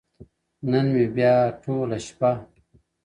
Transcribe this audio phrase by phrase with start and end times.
[0.69, 2.31] نن مي بيا ټوله شپه؛